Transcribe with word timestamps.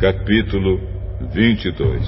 Capítulo 0.00 0.80
22 1.34 2.06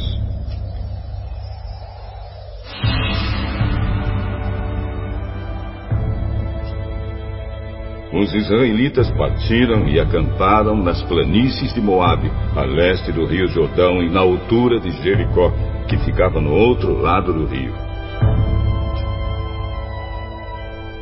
Os 8.14 8.34
israelitas 8.34 9.10
partiram 9.10 9.86
e 9.90 10.00
acamparam 10.00 10.82
nas 10.82 11.02
planícies 11.02 11.74
de 11.74 11.82
Moabe, 11.82 12.32
a 12.56 12.62
leste 12.62 13.12
do 13.12 13.26
rio 13.26 13.46
Jordão 13.48 14.02
e 14.02 14.08
na 14.08 14.20
altura 14.20 14.80
de 14.80 14.90
Jericó, 15.02 15.52
que 15.86 15.98
ficava 15.98 16.40
no 16.40 16.50
outro 16.50 16.98
lado 16.98 17.30
do 17.30 17.44
rio. 17.44 17.74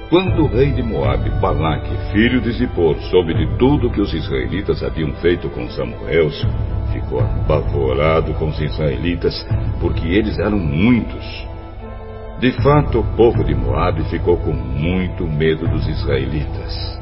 Quando 0.09 0.43
o 0.43 0.49
rei 0.49 0.73
de 0.73 0.83
Moabe, 0.83 1.31
Balaque, 1.41 1.95
filho 2.11 2.41
de 2.41 2.51
Zippor, 2.51 2.97
soube 3.13 3.33
de 3.33 3.47
tudo 3.59 3.91
que 3.91 4.01
os 4.01 4.13
israelitas 4.13 4.83
haviam 4.83 5.13
feito 5.21 5.49
com 5.51 5.71
Samuel, 5.71 6.31
ficou 7.11 7.21
apavorado 7.21 8.33
com 8.35 8.49
os 8.49 8.61
israelitas, 8.61 9.47
porque 9.81 10.07
eles 10.07 10.39
eram 10.39 10.59
muitos. 10.59 11.47
De 12.39 12.53
fato, 12.63 13.01
o 13.01 13.05
povo 13.17 13.45
de 13.45 13.55
Moabe 13.55 14.05
ficou 14.05 14.37
com 14.39 14.53
muito 14.53 15.27
medo 15.27 15.69
dos 15.69 15.87
israelitas 15.87 17.01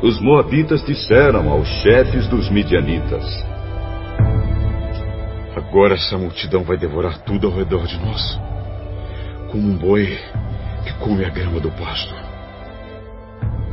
os 0.00 0.20
Moabitas 0.20 0.84
disseram 0.84 1.50
aos 1.50 1.66
chefes 1.82 2.28
dos 2.28 2.48
Midianitas: 2.50 3.24
Agora 5.56 5.94
essa 5.94 6.16
multidão 6.16 6.62
vai 6.62 6.76
devorar 6.76 7.18
tudo 7.22 7.48
ao 7.48 7.52
redor 7.52 7.84
de 7.86 7.98
nós, 7.98 8.40
como 9.50 9.68
um 9.68 9.76
boi 9.76 10.16
que 10.84 10.94
come 11.00 11.24
a 11.24 11.30
grama 11.30 11.58
do 11.58 11.70
pasto. 11.72 12.14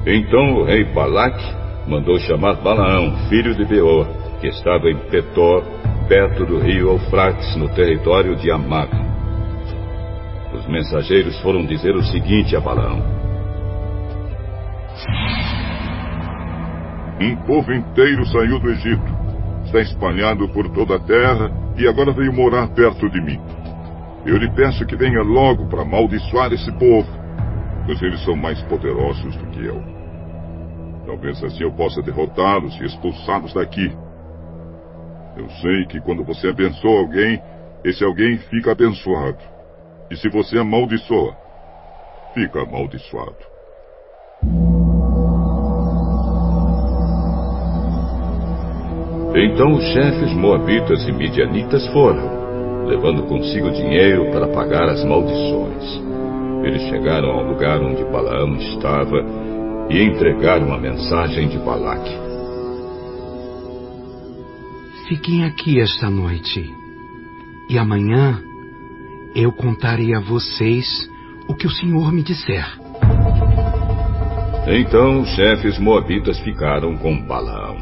Então 0.08 0.56
o 0.56 0.64
rei 0.64 0.84
Balaque 0.84 1.46
mandou 1.88 2.18
chamar 2.18 2.56
Balaão, 2.56 3.16
filho 3.30 3.54
de 3.54 3.66
Beor, 3.66 4.08
que 4.40 4.48
estava 4.48 4.90
em 4.90 4.98
Petor, 5.10 5.64
perto 6.08 6.46
do 6.46 6.60
rio 6.60 6.92
Eufrates, 6.92 7.56
no 7.56 7.70
território 7.70 8.36
de 8.36 8.52
Amab. 8.52 8.90
Os 10.54 10.68
mensageiros 10.68 11.40
foram 11.42 11.66
dizer 11.66 11.96
o 11.96 12.04
seguinte 12.04 12.56
a 12.56 12.60
Balaão: 12.60 13.04
Um 17.22 17.36
povo 17.46 17.74
inteiro 17.74 18.26
saiu 18.28 18.60
do 18.60 18.70
Egito. 18.70 19.26
Está 19.66 19.82
espalhado 19.82 20.48
por 20.50 20.70
toda 20.70 20.96
a 20.96 21.00
terra 21.00 21.52
e 21.78 21.88
agora 21.88 22.12
veio 22.12 22.32
morar 22.32 22.68
perto 22.70 23.10
de 23.10 23.22
mim. 23.22 23.40
Eu 24.26 24.38
lhe 24.38 24.50
peço 24.52 24.86
que 24.86 24.96
venha 24.96 25.22
logo 25.22 25.68
para 25.68 25.82
amaldiçoar 25.82 26.52
esse 26.54 26.72
povo, 26.74 27.08
pois 27.86 28.02
eles 28.02 28.24
são 28.24 28.36
mais 28.36 28.62
poderosos 28.64 29.36
do 29.36 29.46
que 29.48 29.66
eu. 29.66 29.82
Talvez 31.06 31.44
assim 31.44 31.64
eu 31.64 31.72
possa 31.72 32.02
derrotá-los 32.02 32.80
e 32.82 32.86
expulsá-los 32.86 33.54
daqui. 33.54 33.92
Eu 35.38 35.50
sei 35.62 35.86
que 35.86 36.00
quando 36.00 36.24
você 36.24 36.48
abençoa 36.48 37.00
alguém, 37.00 37.42
esse 37.84 38.04
alguém 38.04 38.38
fica 38.38 38.72
abençoado. 38.72 39.38
E 40.10 40.16
se 40.16 40.30
você 40.30 40.58
amaldiçoa, 40.58 41.36
fica 42.34 42.62
amaldiçoado. 42.62 43.56
Então 49.38 49.74
os 49.74 49.84
chefes 49.92 50.34
moabitas 50.34 51.06
e 51.08 51.12
midianitas 51.12 51.86
foram, 51.88 52.86
levando 52.88 53.28
consigo 53.28 53.70
dinheiro 53.72 54.32
para 54.32 54.48
pagar 54.48 54.88
as 54.88 55.04
maldições. 55.04 56.02
Eles 56.64 56.82
chegaram 56.84 57.30
ao 57.32 57.44
lugar 57.44 57.82
onde 57.82 58.04
Balaão 58.06 58.56
estava 58.56 59.18
e 59.90 60.02
entregaram 60.02 60.74
a 60.74 60.78
mensagem 60.78 61.50
de 61.50 61.60
Balaque. 61.60 62.25
Fiquem 65.08 65.44
aqui 65.46 65.80
esta 65.80 66.10
noite, 66.10 66.74
e 67.70 67.78
amanhã 67.78 68.42
eu 69.36 69.52
contarei 69.52 70.16
a 70.16 70.20
vocês 70.20 71.08
o 71.48 71.54
que 71.54 71.68
o 71.68 71.70
Senhor 71.70 72.12
me 72.12 72.24
disser. 72.24 72.66
Então 74.68 75.22
os 75.22 75.30
chefes 75.36 75.78
moabitas 75.78 76.40
ficaram 76.40 76.98
com 76.98 77.22
Balaão. 77.22 77.78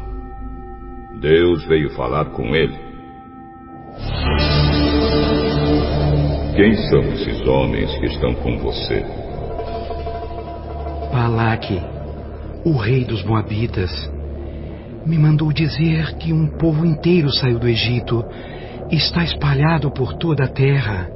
Deus 1.18 1.64
veio 1.64 1.88
falar 1.94 2.26
com 2.26 2.54
ele. 2.54 2.78
Quem 6.54 6.76
são 6.90 7.00
esses 7.14 7.40
homens 7.48 7.90
que 8.00 8.06
estão 8.06 8.34
com 8.34 8.58
você? 8.58 9.02
Balaque, 11.10 11.80
o 12.66 12.76
rei 12.76 13.02
dos 13.06 13.24
Moabitas, 13.24 13.90
me 15.06 15.18
mandou 15.18 15.52
dizer 15.52 16.16
que 16.16 16.32
um 16.32 16.46
povo 16.46 16.84
inteiro 16.84 17.30
saiu 17.30 17.58
do 17.58 17.68
Egito 17.68 18.24
e 18.90 18.96
está 18.96 19.22
espalhado 19.22 19.90
por 19.90 20.14
toda 20.14 20.44
a 20.44 20.48
terra. 20.48 21.10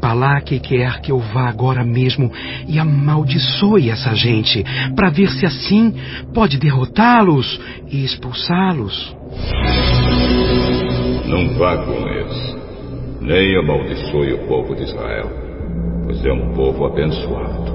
Balaque 0.00 0.60
quer 0.60 1.00
que 1.00 1.10
eu 1.10 1.18
vá 1.18 1.48
agora 1.48 1.84
mesmo 1.84 2.30
e 2.68 2.78
amaldiçoe 2.78 3.90
essa 3.90 4.14
gente, 4.14 4.64
para 4.94 5.10
ver 5.10 5.28
se 5.30 5.44
assim 5.44 5.92
pode 6.32 6.56
derrotá-los 6.58 7.60
e 7.88 8.04
expulsá-los. 8.04 9.16
Não 11.26 11.58
vá 11.58 11.78
com 11.78 12.08
eles, 12.08 12.56
nem 13.20 13.58
amaldiçoe 13.58 14.34
o 14.34 14.46
povo 14.46 14.76
de 14.76 14.84
Israel, 14.84 15.30
pois 16.04 16.24
é 16.24 16.32
um 16.32 16.54
povo 16.54 16.86
abençoado. 16.86 17.67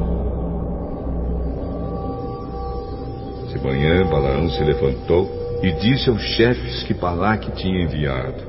De 3.53 3.59
manhã, 3.64 4.03
Balaão 4.09 4.50
se 4.50 4.64
levantou 4.64 5.30
e 5.62 5.72
disse 5.74 6.09
aos 6.09 6.22
chefes 6.22 6.81
que 6.84 6.94
Balaque 6.96 7.52
tinha 7.52 7.84
enviado: 7.84 8.41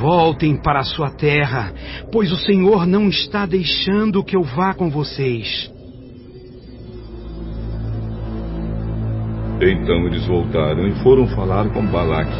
Voltem 0.00 0.56
para 0.56 0.80
a 0.80 0.84
sua 0.84 1.10
terra, 1.10 1.72
pois 2.10 2.32
o 2.32 2.36
Senhor 2.36 2.86
não 2.86 3.08
está 3.08 3.46
deixando 3.46 4.24
que 4.24 4.34
eu 4.34 4.42
vá 4.42 4.74
com 4.74 4.90
vocês. 4.90 5.72
Então 9.60 10.06
eles 10.08 10.26
voltaram 10.26 10.88
e 10.88 10.92
foram 11.04 11.28
falar 11.28 11.70
com 11.70 11.86
Balaque. 11.86 12.36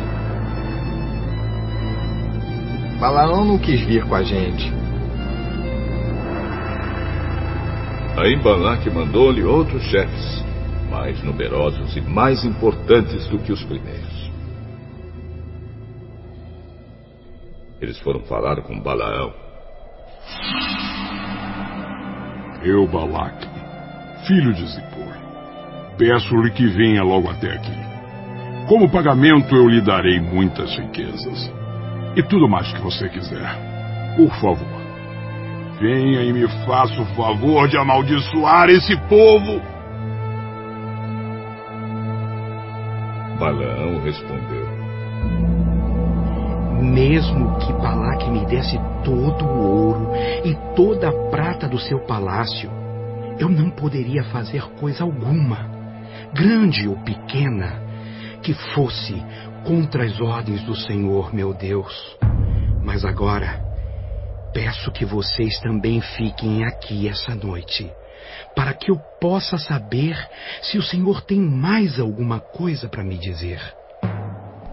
Balaão 2.99 3.44
não 3.44 3.59
quis 3.59 3.81
vir 3.83 4.04
com 4.04 4.15
a 4.16 4.25
gente. 4.25 4.84
Aí 8.16 8.36
Balaque 8.36 8.88
mandou-lhe 8.91 9.42
outros 9.42 9.82
chefes, 9.84 10.44
mais 10.88 11.20
numerosos 11.25 11.97
e 11.97 12.00
mais 12.00 12.44
importantes 12.44 13.26
do 13.26 13.41
que 13.41 13.50
os 13.50 13.62
primeiros. 13.64 14.30
Eles 17.80 17.98
foram 17.98 18.20
falar 18.20 18.62
com 18.62 18.80
Balaão. 18.80 19.34
Eu, 22.62 22.86
Balaque, 22.86 23.48
filho 24.28 24.54
de 24.54 24.64
Zippor, 24.64 25.14
peço-lhe 25.98 26.50
que 26.53 26.69
venha 26.69 27.03
logo 27.03 27.28
até 27.28 27.53
aqui. 27.53 27.76
Como 28.69 28.91
pagamento, 28.91 29.54
eu 29.56 29.69
lhe 29.69 29.80
darei 29.80 30.20
muitas 30.20 30.74
riquezas. 30.78 31.53
E 32.16 32.22
tudo 32.22 32.48
mais 32.48 32.72
que 32.72 32.80
você 32.80 33.08
quiser. 33.08 34.14
Por 34.16 34.32
favor, 34.41 34.73
venha 35.80 36.22
e 36.22 36.32
me 36.32 36.46
faça 36.66 37.00
o 37.00 37.06
favor 37.14 37.68
de 37.68 37.76
amaldiçoar 37.76 38.68
esse 38.70 38.96
povo. 39.08 39.60
Balaão 43.38 44.00
respondeu: 44.03 44.66
Mesmo 46.82 47.59
que 47.59 47.72
Balaque 47.72 48.30
me 48.30 48.47
desse 48.47 48.78
todo 49.04 49.44
o 49.44 49.86
ouro 49.86 50.12
e 50.44 50.54
toda 50.74 51.09
a 51.09 51.30
prata 51.30 51.68
do 51.68 51.78
seu 51.78 52.00
palácio, 52.00 52.70
eu 53.38 53.48
não 53.48 53.70
poderia 53.70 54.24
fazer 54.24 54.62
coisa 54.78 55.03
alguma 55.03 55.74
grande 56.32 56.88
ou 56.88 56.97
pequena, 56.97 57.82
que 58.42 58.53
fosse 58.74 59.15
contra 59.65 60.04
as 60.04 60.20
ordens 60.20 60.62
do 60.65 60.74
Senhor, 60.74 61.34
meu 61.34 61.54
Deus. 61.54 62.16
Mas 62.82 63.04
agora, 63.04 63.73
peço 64.54 64.91
que 64.92 65.04
vocês 65.04 65.59
também 65.60 66.01
fiquem 66.01 66.65
aqui 66.65 67.09
essa 67.09 67.34
noite, 67.34 67.91
para 68.54 68.72
que 68.72 68.91
eu 68.91 68.97
possa 69.21 69.59
saber 69.59 70.16
se 70.62 70.78
o 70.78 70.83
Senhor 70.83 71.21
tem 71.22 71.41
mais 71.41 71.98
alguma 72.01 72.41
coisa 72.41 72.89
para 72.89 73.04
me 73.04 73.18
dizer. 73.18 73.60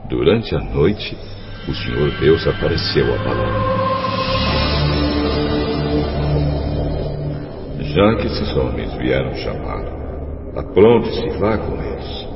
Durante 0.08 0.56
a 0.56 0.60
noite, 0.60 1.18
o 1.68 1.74
Senhor 1.74 2.12
Deus 2.20 2.48
apareceu 2.48 3.14
a 3.14 3.18
Balaão. 3.18 3.82
Já 7.82 8.16
que 8.16 8.28
esses 8.28 8.56
homens 8.56 8.94
vieram 8.94 9.34
chamá-lo, 9.36 10.02
Apronte-se, 10.56 11.30
vá 11.40 11.58
com 11.58 11.82
eles. 11.82 12.28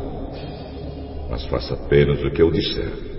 Mas 1.29 1.45
faça 1.47 1.73
apenas 1.73 2.23
o 2.23 2.31
que 2.31 2.41
eu 2.41 2.49
disser. 2.49 3.14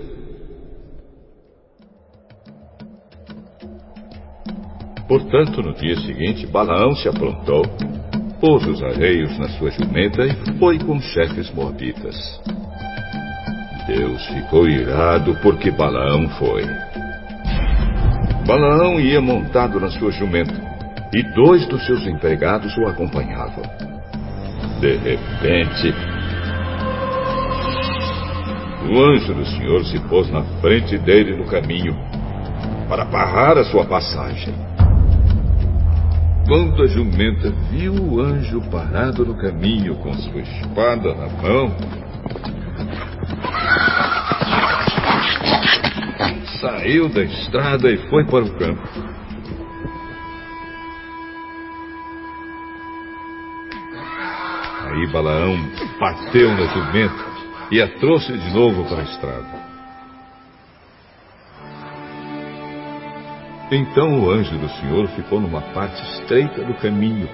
Portanto, 5.07 5.61
no 5.61 5.73
dia 5.73 5.95
seguinte, 6.01 6.45
Balaão 6.45 6.93
se 6.95 7.07
aprontou, 7.07 7.63
pôs 8.41 8.65
os 8.67 8.83
arreios 8.83 9.37
na 9.39 9.47
sua 9.49 9.71
jumenta 9.71 10.25
e 10.25 10.59
foi 10.59 10.77
com 10.79 10.97
os 10.97 11.05
chefes 11.05 11.49
moabitas. 11.53 12.41
Deus 13.87 14.25
ficou 14.27 14.67
irado 14.67 15.33
porque 15.41 15.71
Balaão 15.71 16.27
foi. 16.31 16.63
Balaão 18.45 18.99
ia 18.99 19.21
montado 19.21 19.79
na 19.79 19.89
sua 19.89 20.11
jumenta 20.11 20.53
e 21.13 21.23
dois 21.33 21.65
dos 21.67 21.85
seus 21.85 22.05
empregados 22.05 22.77
o 22.77 22.85
acompanhavam. 22.85 23.63
De 24.81 24.97
repente, 24.97 25.93
o 28.89 29.03
anjo 29.03 29.33
do 29.33 29.45
Senhor 29.45 29.85
se 29.85 29.99
pôs 30.09 30.29
na 30.29 30.43
frente 30.61 30.97
dele 30.97 31.37
no 31.37 31.45
caminho 31.45 31.95
para 32.89 33.05
barrar 33.05 33.57
a 33.57 33.63
sua 33.63 33.85
passagem. 33.85 34.66
Quando 36.47 36.81
a 36.81 36.87
jumenta 36.87 37.49
viu 37.69 37.93
o 37.93 38.21
anjo 38.21 38.61
parado 38.71 39.25
no 39.25 39.35
caminho 39.35 39.95
com 39.95 40.13
sua 40.13 40.39
espada 40.39 41.13
na 41.13 41.27
mão, 41.27 41.75
saiu 46.61 47.09
da 47.09 47.21
estrada 47.23 47.91
e 47.91 47.97
foi 48.09 48.23
para 48.23 48.45
o 48.45 48.57
campo. 48.57 48.81
Aí 54.85 55.07
Balaão 55.11 55.57
bateu 55.99 56.49
na 56.51 56.65
jumenta 56.67 57.25
e 57.71 57.81
a 57.81 57.89
trouxe 57.99 58.31
de 58.31 58.53
novo 58.53 58.85
para 58.85 59.01
a 59.01 59.03
estrada. 59.03 59.76
Então 63.69 64.21
o 64.21 64.29
anjo 64.29 64.57
do 64.57 64.69
Senhor 64.69 65.07
ficou 65.09 65.41
numa 65.41 65.61
parte 65.61 66.01
estreita 66.01 66.63
do 66.63 66.73
caminho, 66.75 67.27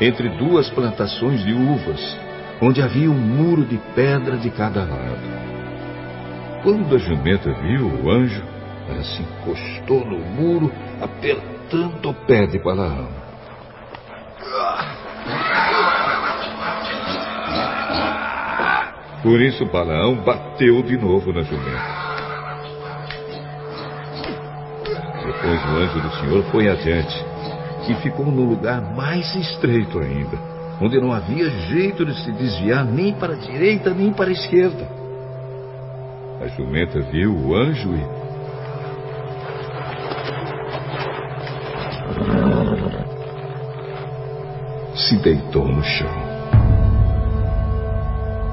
entre 0.00 0.30
duas 0.30 0.70
plantações 0.70 1.44
de 1.44 1.52
uvas, 1.52 2.18
onde 2.60 2.80
havia 2.80 3.10
um 3.10 3.14
muro 3.14 3.64
de 3.66 3.76
pedra 3.94 4.38
de 4.38 4.50
cada 4.50 4.80
lado. 4.80 5.44
Quando 6.62 6.96
a 6.96 6.98
jumenta 6.98 7.52
viu 7.52 7.86
o 7.86 8.10
anjo, 8.10 8.42
ela 8.88 9.02
se 9.02 9.22
encostou 9.22 10.04
no 10.06 10.18
muro, 10.18 10.72
apertando 11.02 12.08
o 12.08 12.14
pé 12.14 12.46
de 12.46 12.58
Balaão. 12.58 13.08
Por 19.22 19.40
isso 19.40 19.66
Balaão 19.66 20.16
bateu 20.16 20.82
de 20.82 20.96
novo 20.96 21.32
na 21.32 21.42
jumenta. 21.42 22.03
Depois 25.24 25.64
o 25.64 25.76
anjo 25.78 26.00
do 26.00 26.10
Senhor 26.16 26.44
foi 26.50 26.68
adiante 26.68 27.24
e 27.88 27.94
ficou 27.96 28.26
no 28.26 28.44
lugar 28.44 28.82
mais 28.94 29.34
estreito 29.34 29.98
ainda, 29.98 30.38
onde 30.80 31.00
não 31.00 31.12
havia 31.12 31.48
jeito 31.48 32.04
de 32.04 32.14
se 32.22 32.30
desviar 32.32 32.84
nem 32.84 33.14
para 33.14 33.32
a 33.32 33.36
direita 33.36 33.94
nem 33.94 34.12
para 34.12 34.28
a 34.28 34.32
esquerda. 34.32 34.86
A 36.42 36.46
jumenta 36.48 37.00
viu 37.00 37.34
o 37.34 37.54
anjo 37.54 37.94
e. 37.94 38.24
Se 44.94 45.16
deitou 45.22 45.66
no 45.66 45.82
chão. 45.82 46.24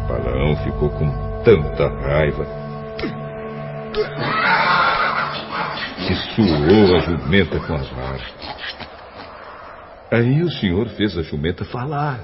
Balaão 0.08 0.56
ficou 0.64 0.90
com 0.90 1.12
tanta 1.44 1.88
raiva 1.88 2.62
que 6.08 6.16
suou 6.36 6.96
a 6.96 7.00
jumenta 7.00 7.60
com 7.60 7.74
as 7.76 7.88
varas. 7.90 8.34
Aí 10.12 10.42
o 10.42 10.52
senhor 10.52 10.90
fez 10.90 11.18
a 11.18 11.22
jumenta 11.22 11.64
falar. 11.66 12.20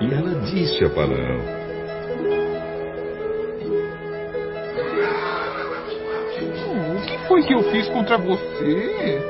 E 0.00 0.12
ela 0.12 0.34
disse 0.44 0.84
a 0.84 0.88
Balaão: 0.88 1.40
oh, 6.66 6.98
O 6.98 7.06
que 7.06 7.18
foi 7.28 7.42
que 7.44 7.54
eu 7.54 7.62
fiz 7.70 7.88
contra 7.88 8.18
você? 8.18 9.22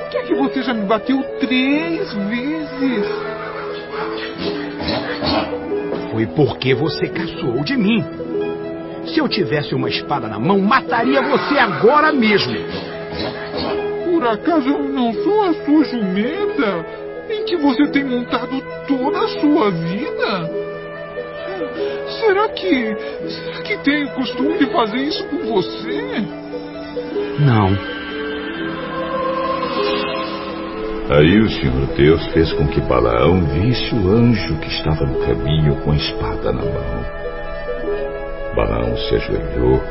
Por 0.00 0.10
que 0.10 0.16
é 0.18 0.22
que 0.24 0.34
você 0.34 0.62
já 0.62 0.74
me 0.74 0.84
bateu 0.86 1.22
três 1.38 2.12
vezes? 2.12 3.06
Foi 6.10 6.26
porque 6.26 6.74
você 6.74 7.08
caçoou 7.08 7.64
de 7.64 7.76
mim. 7.76 8.04
Se 9.12 9.18
eu 9.18 9.28
tivesse 9.28 9.74
uma 9.74 9.90
espada 9.90 10.26
na 10.26 10.38
mão, 10.38 10.58
mataria 10.58 11.20
você 11.20 11.58
agora 11.58 12.12
mesmo. 12.12 12.54
Por 14.06 14.26
acaso 14.26 14.68
eu 14.68 14.88
não 14.88 15.12
sou 15.12 15.42
a 15.42 15.54
sua 15.64 15.84
jumenta 15.84 16.86
em 17.28 17.44
que 17.44 17.56
você 17.56 17.88
tem 17.88 18.04
montado 18.04 18.62
toda 18.88 19.18
a 19.18 19.28
sua 19.28 19.70
vida? 19.70 20.50
Será 22.20 22.48
que. 22.48 22.96
Será 23.28 23.62
que 23.62 23.76
tem 23.78 24.04
o 24.04 24.10
costume 24.10 24.56
de 24.58 24.66
fazer 24.72 24.98
isso 24.98 25.24
com 25.24 25.38
você? 25.38 26.24
Não. 27.38 27.92
Aí 31.10 31.38
o 31.38 31.50
Senhor 31.50 31.86
Deus 31.96 32.26
fez 32.28 32.50
com 32.54 32.66
que 32.66 32.80
Balaão 32.80 33.44
visse 33.44 33.94
o 33.94 34.08
anjo 34.08 34.56
que 34.60 34.68
estava 34.68 35.04
no 35.04 35.18
caminho 35.26 35.76
com 35.82 35.90
a 35.90 35.96
espada 35.96 36.50
na 36.52 36.62
mão. 36.62 37.21
Balaão 38.54 38.96
se 38.96 39.14
ajoelhou 39.14 39.82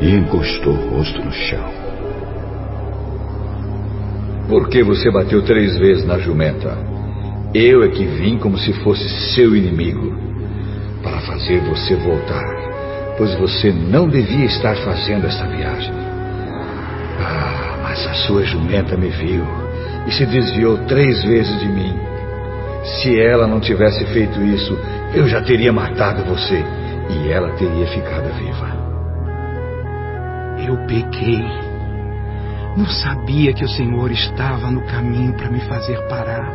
e 0.00 0.14
encostou 0.14 0.74
o 0.74 0.96
rosto 0.96 1.24
no 1.24 1.32
chão. 1.32 1.64
Por 4.48 4.68
que 4.68 4.82
você 4.82 5.10
bateu 5.10 5.42
três 5.42 5.78
vezes 5.78 6.04
na 6.04 6.18
jumenta? 6.18 6.76
Eu 7.54 7.82
é 7.84 7.88
que 7.88 8.04
vim 8.04 8.38
como 8.38 8.58
se 8.58 8.72
fosse 8.82 9.08
seu 9.34 9.56
inimigo, 9.56 10.14
para 11.02 11.20
fazer 11.20 11.60
você 11.60 11.94
voltar, 11.96 12.44
pois 13.16 13.34
você 13.36 13.72
não 13.72 14.08
devia 14.08 14.44
estar 14.44 14.76
fazendo 14.76 15.26
esta 15.26 15.46
viagem. 15.46 15.92
Ah, 17.18 17.78
mas 17.82 18.06
a 18.06 18.14
sua 18.26 18.44
jumenta 18.44 18.96
me 18.96 19.08
viu 19.08 19.44
e 20.06 20.12
se 20.12 20.26
desviou 20.26 20.78
três 20.86 21.22
vezes 21.24 21.58
de 21.60 21.68
mim. 21.68 21.94
Se 22.84 23.18
ela 23.20 23.46
não 23.46 23.60
tivesse 23.60 24.04
feito 24.06 24.42
isso, 24.42 24.78
eu 25.14 25.28
já 25.28 25.40
teria 25.40 25.72
matado 25.72 26.24
você 26.24 26.64
e 27.12 27.30
ela 27.30 27.52
teria 27.52 27.86
ficado 27.86 28.32
viva. 28.34 28.82
Eu 30.66 30.76
pequei. 30.86 31.44
Não 32.76 32.86
sabia 32.86 33.52
que 33.52 33.64
o 33.64 33.68
Senhor 33.68 34.10
estava 34.10 34.70
no 34.70 34.82
caminho 34.86 35.34
para 35.34 35.50
me 35.50 35.60
fazer 35.60 35.96
parar. 36.08 36.52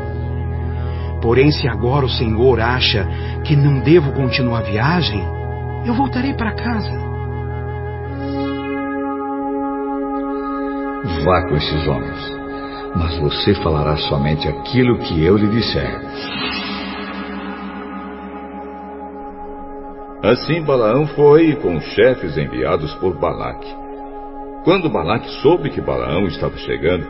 Porém, 1.22 1.52
se 1.52 1.68
agora 1.68 2.06
o 2.06 2.10
Senhor 2.10 2.60
acha 2.60 3.08
que 3.44 3.56
não 3.56 3.80
devo 3.80 4.12
continuar 4.14 4.60
a 4.60 4.64
viagem, 4.64 5.24
eu 5.86 5.94
voltarei 5.94 6.34
para 6.34 6.54
casa. 6.54 6.92
Vá 11.24 11.42
com 11.48 11.56
esses 11.56 11.88
homens, 11.88 12.34
mas 12.96 13.18
você 13.20 13.54
falará 13.56 13.96
somente 13.98 14.48
aquilo 14.48 14.98
que 15.00 15.24
eu 15.24 15.38
lhe 15.38 15.48
disser. 15.48 16.02
Assim 20.28 20.62
Balaão 20.62 21.08
foi 21.08 21.56
com 21.56 21.78
os 21.78 21.86
chefes 21.94 22.38
enviados 22.38 22.94
por 22.96 23.18
Balaque. 23.18 23.74
Quando 24.66 24.90
Balaque 24.90 25.30
soube 25.42 25.70
que 25.70 25.80
Balaão 25.80 26.26
estava 26.26 26.58
chegando, 26.58 27.08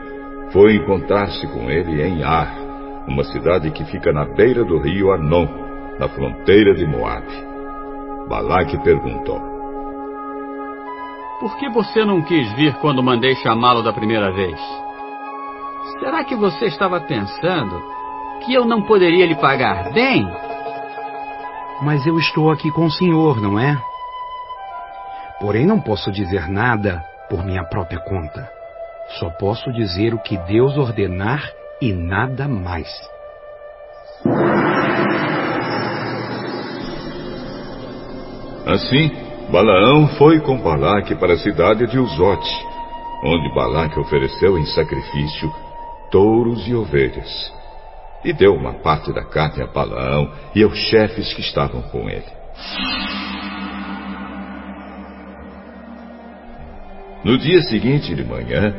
foi 0.51 0.75
encontrar-se 0.75 1.47
com 1.47 1.67
ele 1.67 1.99
em 1.99 2.21
Ar, 2.21 2.55
uma 3.07 3.23
cidade 3.23 3.71
que 3.71 3.83
fica 3.85 4.13
na 4.13 4.23
beira 4.23 4.63
do 4.63 4.77
rio 4.77 5.11
Arnon, 5.11 5.47
na 5.97 6.07
fronteira 6.07 6.75
de 6.75 6.85
Moabe. 6.85 7.33
Balaque 8.29 8.77
perguntou: 8.83 9.41
Por 11.39 11.57
que 11.57 11.69
você 11.69 12.05
não 12.05 12.21
quis 12.21 12.53
vir 12.53 12.75
quando 12.75 13.01
mandei 13.01 13.33
chamá-lo 13.37 13.81
da 13.81 13.91
primeira 13.91 14.31
vez? 14.31 14.59
Será 15.97 16.23
que 16.23 16.35
você 16.35 16.65
estava 16.65 17.01
pensando 17.01 17.81
que 18.45 18.53
eu 18.53 18.63
não 18.63 18.83
poderia 18.83 19.25
lhe 19.25 19.35
pagar 19.37 19.91
bem? 19.91 20.23
Mas 21.81 22.05
eu 22.05 22.17
estou 22.17 22.51
aqui 22.51 22.71
com 22.71 22.85
o 22.85 22.91
senhor, 22.91 23.39
não 23.41 23.59
é? 23.59 23.77
Porém, 25.39 25.65
não 25.65 25.79
posso 25.79 26.11
dizer 26.11 26.49
nada 26.49 27.03
por 27.29 27.45
minha 27.45 27.63
própria 27.63 27.99
conta. 27.99 28.49
Só 29.19 29.29
posso 29.29 29.71
dizer 29.71 30.13
o 30.13 30.19
que 30.19 30.37
Deus 30.37 30.77
ordenar 30.77 31.41
e 31.81 31.93
nada 31.93 32.47
mais. 32.47 32.89
Assim, 38.65 39.11
Balaão 39.49 40.07
foi 40.17 40.41
com 40.41 40.57
Balaque 40.57 41.15
para 41.15 41.33
a 41.33 41.37
cidade 41.37 41.87
de 41.87 41.97
Uzote, 41.97 42.67
onde 43.23 43.53
Balaque 43.53 43.99
ofereceu 43.99 44.57
em 44.57 44.65
sacrifício 44.65 45.49
touros 46.11 46.67
e 46.67 46.73
ovelhas, 46.73 47.53
e 48.27 48.33
deu 48.33 48.53
uma 48.53 48.73
parte 48.73 49.13
da 49.13 49.23
carne 49.23 49.63
a 49.63 49.67
Balaão 49.67 50.29
e 50.53 50.61
aos 50.61 50.77
chefes 50.89 51.33
que 51.33 51.39
estavam 51.39 51.81
com 51.83 52.09
ele. 52.09 52.25
No 57.23 57.37
dia 57.37 57.61
seguinte 57.61 58.13
de 58.13 58.25
manhã, 58.25 58.75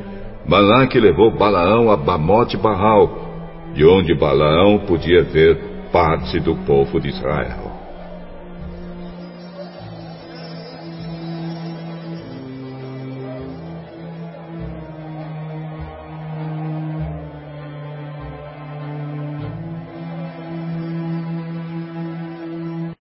Balaque 0.46 1.00
levou 1.00 1.30
Balaão 1.30 1.90
a 1.90 1.96
Bamote 1.96 2.58
Barral, 2.58 3.72
de 3.72 3.86
onde 3.86 4.14
Balaão 4.14 4.80
podia 4.80 5.22
ver 5.22 5.58
parte 5.90 6.38
do 6.40 6.54
povo 6.66 7.00
de 7.00 7.08
Israel. 7.08 7.77